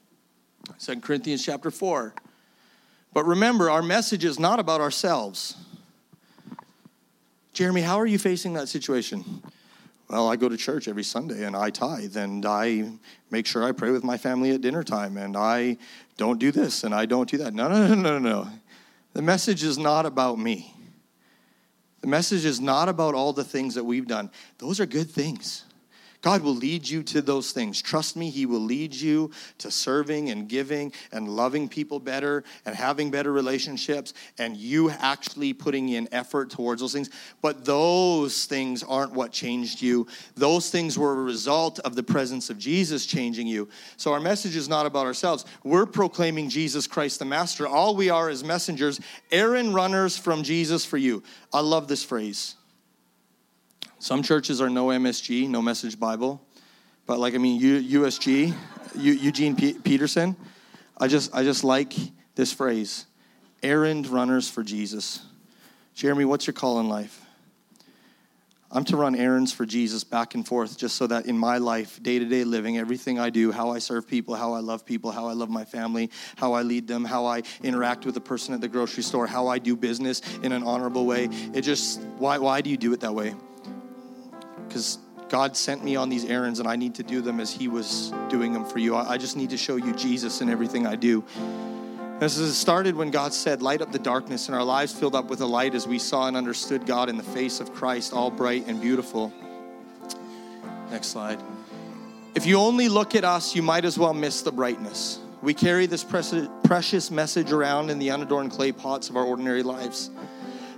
[0.80, 2.14] 2 Corinthians chapter 4.
[3.12, 5.54] But remember, our message is not about ourselves.
[7.58, 9.42] Jeremy, how are you facing that situation?
[10.08, 12.88] Well, I go to church every Sunday and I tithe and I
[13.32, 15.76] make sure I pray with my family at dinner time and I
[16.16, 17.54] don't do this and I don't do that.
[17.54, 18.42] No, no, no, no, no.
[18.42, 18.50] No.
[19.12, 20.72] The message is not about me.
[22.00, 24.30] The message is not about all the things that we've done.
[24.58, 25.64] Those are good things.
[26.20, 27.80] God will lead you to those things.
[27.80, 32.74] Trust me, He will lead you to serving and giving and loving people better and
[32.74, 37.10] having better relationships and you actually putting in effort towards those things.
[37.40, 40.08] But those things aren't what changed you.
[40.34, 43.68] Those things were a result of the presence of Jesus changing you.
[43.96, 45.44] So our message is not about ourselves.
[45.62, 47.66] We're proclaiming Jesus Christ the Master.
[47.66, 49.00] All we are is messengers,
[49.30, 51.22] errand runners from Jesus for you.
[51.52, 52.56] I love this phrase.
[54.00, 56.40] Some churches are no MSG, no Message Bible,
[57.06, 58.54] but like I mean U- USG,
[58.96, 60.36] U- Eugene P- Peterson.
[60.96, 61.94] I just I just like
[62.34, 63.06] this phrase,
[63.62, 65.24] errand runners for Jesus.
[65.94, 67.24] Jeremy, what's your call in life?
[68.70, 72.00] I'm to run errands for Jesus back and forth just so that in my life,
[72.02, 75.10] day to day living, everything I do, how I serve people, how I love people,
[75.10, 78.52] how I love my family, how I lead them, how I interact with the person
[78.52, 81.30] at the grocery store, how I do business in an honorable way.
[81.54, 83.34] It just, why, why do you do it that way?
[84.68, 87.68] Because God sent me on these errands and I need to do them as He
[87.68, 88.94] was doing them for you.
[88.94, 91.24] I just need to show you Jesus in everything I do.
[92.20, 95.26] This is started when God said, Light up the darkness, and our lives filled up
[95.30, 98.30] with a light as we saw and understood God in the face of Christ, all
[98.30, 99.32] bright and beautiful.
[100.90, 101.40] Next slide.
[102.34, 105.20] If you only look at us, you might as well miss the brightness.
[105.42, 110.10] We carry this precious message around in the unadorned clay pots of our ordinary lives.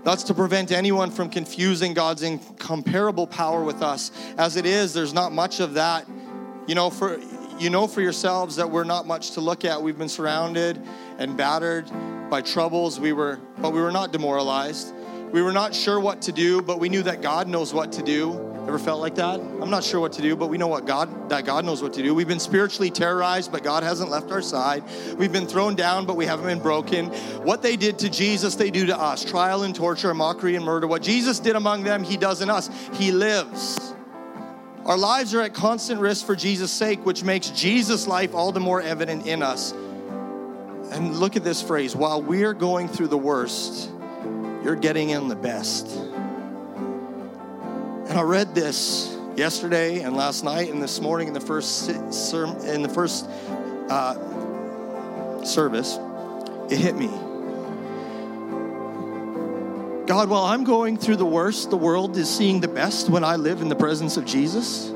[0.02, 4.10] That's to prevent anyone from confusing God's incomparable power with us.
[4.38, 6.06] As it is, there's not much of that.
[6.66, 7.20] You know, for
[7.58, 9.82] you know for yourselves that we're not much to look at.
[9.82, 10.80] We've been surrounded
[11.18, 11.90] and battered
[12.30, 12.98] by troubles.
[12.98, 14.94] We were, but we were not demoralized.
[15.32, 18.02] We were not sure what to do, but we knew that God knows what to
[18.02, 18.49] do.
[18.66, 19.40] Ever felt like that?
[19.40, 21.94] I'm not sure what to do, but we know what God that God knows what
[21.94, 22.14] to do.
[22.14, 24.84] We've been spiritually terrorized, but God hasn't left our side.
[25.16, 27.06] We've been thrown down, but we haven't been broken.
[27.42, 29.24] What they did to Jesus, they do to us.
[29.24, 30.86] Trial and torture, mockery and murder.
[30.86, 32.70] What Jesus did among them, he does in us.
[32.94, 33.94] He lives.
[34.84, 38.60] Our lives are at constant risk for Jesus' sake, which makes Jesus' life all the
[38.60, 39.72] more evident in us.
[40.92, 43.90] And look at this phrase while we're going through the worst,
[44.64, 45.86] you're getting in the best.
[48.10, 52.82] And I read this yesterday and last night and this morning in the first in
[52.82, 53.24] the first
[53.88, 55.96] uh, service.
[56.68, 57.06] It hit me.
[60.08, 63.36] God, while I'm going through the worst, the world is seeing the best when I
[63.36, 64.90] live in the presence of Jesus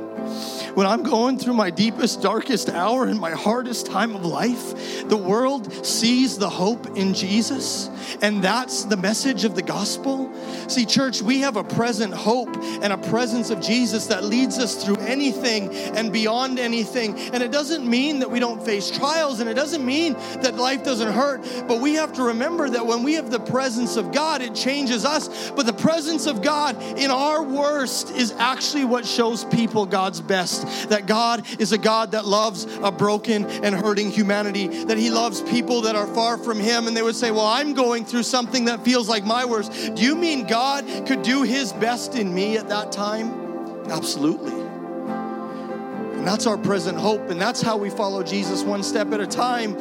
[0.74, 5.16] when I'm going through my deepest, darkest hour and my hardest time of life, the
[5.16, 7.88] world sees the hope in Jesus.
[8.20, 10.32] And that's the message of the gospel.
[10.68, 14.82] See, church, we have a present hope and a presence of Jesus that leads us
[14.84, 17.18] through anything and beyond anything.
[17.18, 20.84] And it doesn't mean that we don't face trials and it doesn't mean that life
[20.84, 24.42] doesn't hurt, but we have to remember that when we have the presence of God,
[24.42, 25.50] it changes us.
[25.50, 30.64] But the presence of God in our worst is actually what shows people God's best
[30.88, 35.40] that God is a God that loves a broken and hurting humanity, that He loves
[35.42, 36.86] people that are far from Him.
[36.86, 39.72] And they would say, Well, I'm going through something that feels like my worst.
[39.94, 43.86] Do you mean God could do His best in me at that time?
[43.88, 44.52] Absolutely.
[44.52, 49.26] And that's our present hope, and that's how we follow Jesus one step at a
[49.26, 49.76] time.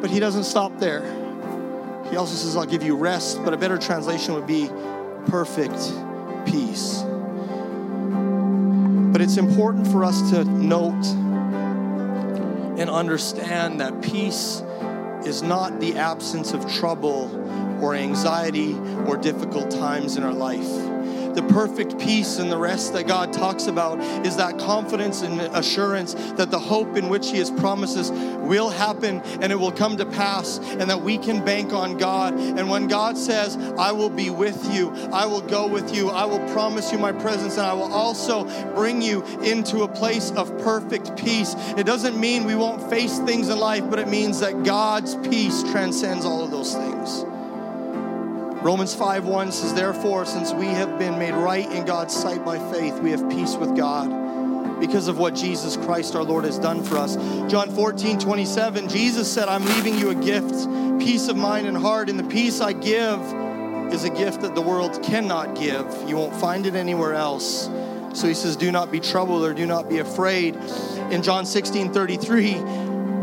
[0.00, 1.02] But He doesn't stop there.
[2.10, 4.68] He also says, I'll give you rest, but a better translation would be
[5.26, 5.92] perfect
[6.46, 7.02] peace.
[9.12, 11.06] But it's important for us to note
[12.78, 14.62] and understand that peace
[15.24, 17.28] is not the absence of trouble
[17.82, 18.74] or anxiety
[19.06, 20.92] or difficult times in our life
[21.34, 26.14] the perfect peace and the rest that God talks about is that confidence and assurance
[26.34, 30.06] that the hope in which He has promises will happen and it will come to
[30.06, 32.34] pass, and that we can bank on God.
[32.34, 36.24] And when God says, I will be with you, I will go with you, I
[36.24, 40.56] will promise you my presence, and I will also bring you into a place of
[40.58, 44.64] perfect peace, it doesn't mean we won't face things in life, but it means that
[44.64, 47.24] God's peace transcends all of those things.
[48.62, 52.60] Romans 5 1 says, Therefore, since we have been made right in God's sight by
[52.72, 56.84] faith, we have peace with God because of what Jesus Christ our Lord has done
[56.84, 57.16] for us.
[57.50, 60.54] John 14 27, Jesus said, I'm leaving you a gift,
[61.00, 63.20] peace of mind and heart, and the peace I give
[63.92, 65.84] is a gift that the world cannot give.
[66.08, 67.68] You won't find it anywhere else.
[68.14, 70.54] So he says, Do not be troubled or do not be afraid.
[71.10, 72.54] In John 16 33,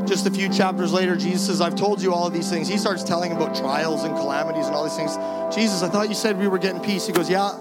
[0.10, 2.68] just a few chapters later, Jesus says, I've told you all of these things.
[2.68, 5.16] He starts telling about trials and calamities and all these things.
[5.56, 7.06] Jesus, I thought you said we were getting peace.
[7.06, 7.54] He goes, Yeah,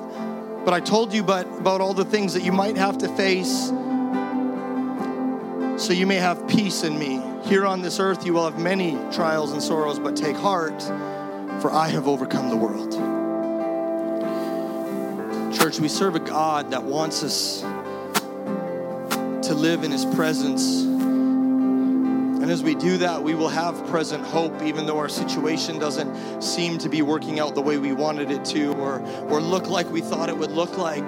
[0.65, 3.69] but I told you but about all the things that you might have to face
[5.77, 7.23] so you may have peace in me.
[7.45, 10.83] Here on this earth, you will have many trials and sorrows, but take heart,
[11.61, 12.93] for I have overcome the world.
[15.55, 17.61] Church, we serve a God that wants us
[19.47, 20.98] to live in His presence.
[22.49, 26.41] And as we do that, we will have present hope, even though our situation doesn't
[26.41, 29.87] seem to be working out the way we wanted it to or, or look like
[29.91, 31.05] we thought it would look like.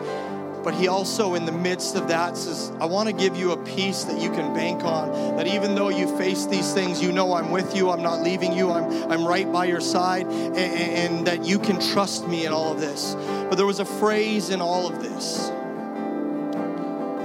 [0.62, 3.56] But he also, in the midst of that, says, I want to give you a
[3.56, 5.36] peace that you can bank on.
[5.38, 8.52] That even though you face these things, you know I'm with you, I'm not leaving
[8.52, 12.52] you, I'm, I'm right by your side, and, and that you can trust me in
[12.52, 13.14] all of this.
[13.48, 15.48] But there was a phrase in all of this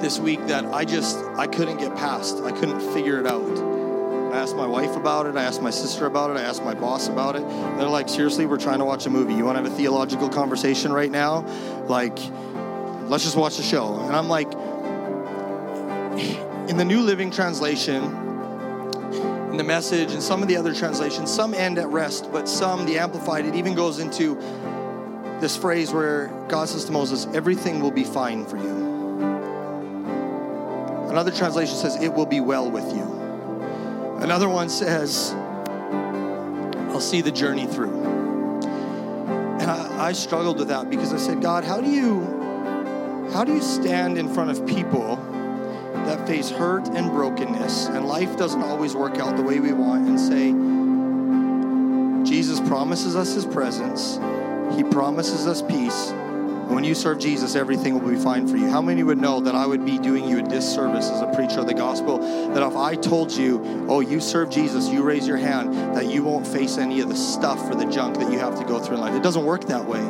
[0.02, 2.38] this week that I just I couldn't get past.
[2.44, 3.75] I couldn't figure it out.
[4.36, 5.38] I asked my wife about it.
[5.38, 6.38] I asked my sister about it.
[6.38, 7.48] I asked my boss about it.
[7.78, 9.34] They're like, seriously, we're trying to watch a movie.
[9.34, 11.46] You want to have a theological conversation right now?
[11.88, 12.18] Like,
[13.10, 13.98] let's just watch the show.
[14.02, 14.52] And I'm like,
[16.70, 18.04] in the New Living Translation,
[19.52, 22.86] in the message, and some of the other translations, some end at rest, but some,
[22.86, 24.36] the Amplified, it even goes into
[25.40, 28.76] this phrase where God says to Moses, everything will be fine for you.
[31.10, 33.25] Another translation says, it will be well with you.
[34.22, 35.34] Another one says,
[36.90, 38.04] I'll see the journey through.
[39.60, 42.44] And I, I struggled with that because I said, God, how do you
[43.34, 45.18] how do you stand in front of people
[46.06, 50.08] that face hurt and brokenness and life doesn't always work out the way we want
[50.08, 50.54] and say,
[52.30, 54.20] Jesus promises us his presence,
[54.76, 56.14] he promises us peace.
[56.68, 58.68] When you serve Jesus, everything will be fine for you.
[58.68, 61.60] How many would know that I would be doing you a disservice as a preacher
[61.60, 62.18] of the gospel?
[62.54, 66.24] That if I told you, oh, you serve Jesus, you raise your hand, that you
[66.24, 68.96] won't face any of the stuff or the junk that you have to go through
[68.96, 69.14] in life.
[69.14, 70.02] It doesn't work that way.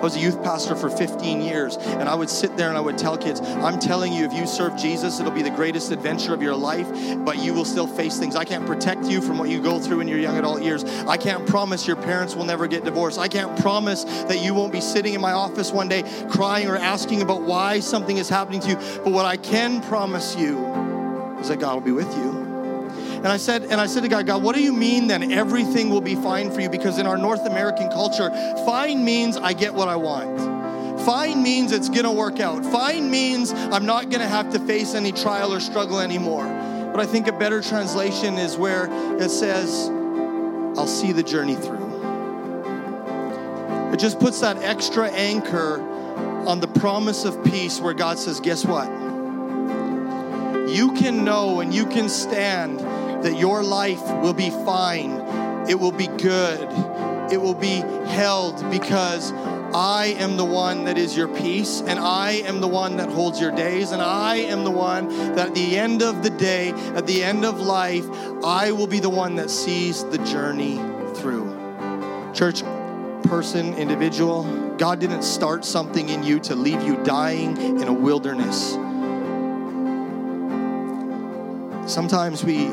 [0.00, 2.80] I was a youth pastor for 15 years, and I would sit there and I
[2.80, 6.32] would tell kids, I'm telling you, if you serve Jesus, it'll be the greatest adventure
[6.32, 6.88] of your life,
[7.22, 8.34] but you will still face things.
[8.34, 10.84] I can't protect you from what you go through in your young adult years.
[10.84, 13.18] I can't promise your parents will never get divorced.
[13.18, 16.76] I can't promise that you won't be sitting in my office one day crying or
[16.76, 18.76] asking about why something is happening to you.
[19.04, 20.64] But what I can promise you
[21.40, 22.39] is that God will be with you.
[23.20, 25.90] And I said, and I said to God, God, what do you mean then everything
[25.90, 26.70] will be fine for you?
[26.70, 28.30] Because in our North American culture,
[28.64, 30.40] fine means I get what I want.
[31.02, 32.64] Fine means it's gonna work out.
[32.64, 36.44] Fine means I'm not gonna have to face any trial or struggle anymore.
[36.44, 38.88] But I think a better translation is where
[39.20, 39.90] it says,
[40.78, 41.90] I'll see the journey through.
[43.92, 45.82] It just puts that extra anchor
[46.46, 48.88] on the promise of peace where God says, Guess what?
[50.70, 52.80] You can know and you can stand
[53.22, 55.12] that your life will be fine,
[55.68, 56.68] it will be good,
[57.32, 59.32] it will be held because
[59.72, 63.40] I am the one that is your peace, and I am the one that holds
[63.40, 67.06] your days, and I am the one that at the end of the day, at
[67.06, 68.04] the end of life,
[68.42, 70.76] I will be the one that sees the journey
[71.14, 71.56] through.
[72.34, 72.64] Church,
[73.22, 74.42] person, individual,
[74.76, 78.72] God didn't start something in you to leave you dying in a wilderness.
[81.86, 82.66] Sometimes we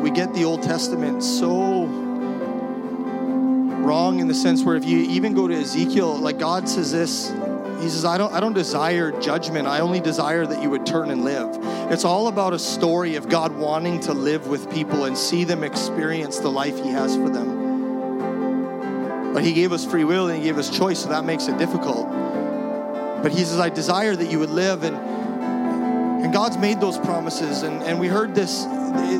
[0.00, 1.84] we get the Old Testament so
[3.84, 7.30] wrong in the sense where if you even go to Ezekiel, like God says this,
[7.80, 9.66] he says, I don't, I don't desire judgment.
[9.66, 11.58] I only desire that you would turn and live.
[11.90, 15.64] It's all about a story of God wanting to live with people and see them
[15.64, 19.32] experience the life He has for them.
[19.32, 21.58] But He gave us free will and He gave us choice, so that makes it
[21.58, 22.08] difficult.
[23.22, 24.82] But He says, I desire that you would live.
[24.82, 24.96] And,
[26.22, 27.62] and God's made those promises.
[27.62, 28.66] And, and we heard this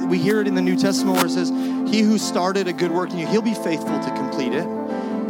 [0.08, 2.90] we hear it in the New Testament where it says, He who started a good
[2.90, 4.66] work in you, he'll be faithful to complete it.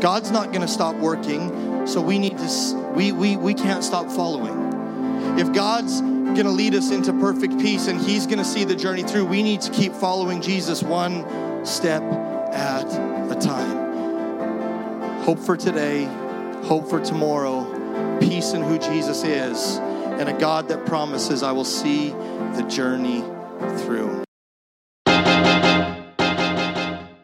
[0.00, 4.10] God's not going to stop working, so we need to, we, we, we can't stop
[4.10, 5.38] following.
[5.38, 8.74] If God's going to lead us into perfect peace and He's going to see the
[8.74, 12.86] journey through, we need to keep following Jesus one step at
[13.30, 15.22] a time.
[15.22, 16.04] Hope for today,
[16.64, 19.78] hope for tomorrow, peace in who Jesus is,
[20.20, 23.22] and a God that promises, I will see the journey
[23.78, 24.22] through.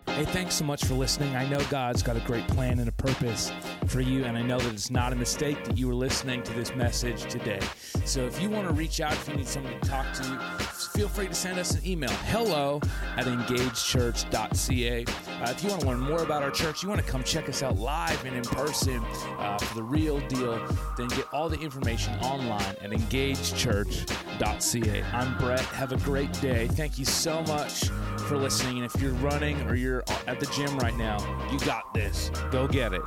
[0.07, 1.36] Hey, thanks so much for listening.
[1.36, 3.53] I know God's got a great plan and a purpose
[3.86, 6.55] for you, and I know that it's not a mistake that you were listening to
[6.55, 7.61] this message today.
[8.07, 10.22] So if you want to reach out, if you need someone to talk to,
[10.87, 12.80] feel free to send us an email hello
[13.16, 15.05] at engagechurch.ca.
[15.05, 17.49] Uh, if you want to learn more about our church, you want to come check
[17.49, 19.03] us out live and in person
[19.39, 20.59] uh, for the real deal,
[20.97, 25.03] then get all the information online at engagechurch.ca.
[25.12, 25.61] I'm Brett.
[25.61, 26.68] Have a great day.
[26.68, 27.89] Thank you so much
[28.28, 28.78] for listening.
[28.78, 31.18] And if you're running or you're at the gym right now,
[31.51, 32.30] you got this.
[32.51, 33.03] Go get it.